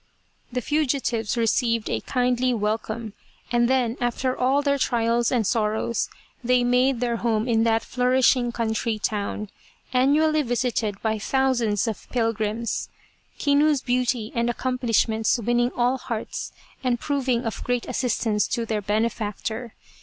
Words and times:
The 0.51 0.61
fugitives 0.61 1.37
received 1.37 1.87
a 1.87 1.99
kindly 2.01 2.55
welcome, 2.55 3.13
and 3.51 3.69
then 3.69 3.97
after 4.01 4.35
all 4.35 4.63
their 4.63 4.79
trials 4.79 5.31
and 5.31 5.45
sorrows, 5.45 6.09
they 6.43 6.63
made 6.63 7.01
their 7.01 7.17
home 7.17 7.47
in 7.47 7.65
that 7.65 7.83
flourishing 7.85 8.51
country 8.51 8.97
town, 8.97 9.51
annually 9.93 10.41
visited 10.41 10.99
by 11.03 11.19
thousands 11.19 11.87
of 11.87 12.09
pilgrims, 12.09 12.89
Kinu's 13.37 13.83
beauty 13.83 14.31
and 14.33 14.49
accom 14.49 14.79
plishments 14.79 15.37
winning 15.37 15.69
all 15.75 15.99
hearts 15.99 16.51
and 16.83 16.99
proving 16.99 17.45
of 17.45 17.63
great 17.63 17.87
assistance 17.87 18.47
to 18.47 18.65
their 18.65 18.81
benefactor. 18.81 19.75